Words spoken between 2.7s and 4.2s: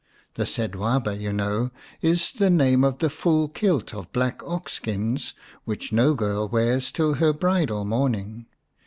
of the full kilt of